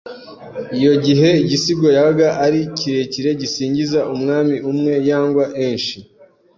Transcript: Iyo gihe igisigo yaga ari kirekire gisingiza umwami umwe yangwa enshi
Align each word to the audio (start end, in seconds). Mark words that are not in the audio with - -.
Iyo 0.77 0.93
gihe 1.05 1.29
igisigo 1.43 1.87
yaga 1.97 2.27
ari 2.45 2.59
kirekire 2.77 3.29
gisingiza 3.41 3.99
umwami 4.13 4.55
umwe 4.71 4.93
yangwa 5.09 5.45
enshi 5.67 5.97